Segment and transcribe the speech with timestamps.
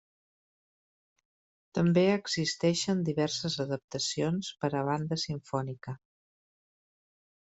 [1.79, 5.95] També existeixen diverses adaptacions per a banda simfònica.